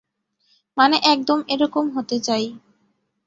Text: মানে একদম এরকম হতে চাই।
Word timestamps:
মানে 0.77 0.97
একদম 1.03 1.39
এরকম 1.47 1.85
হতে 1.95 2.17
চাই। 2.19 2.45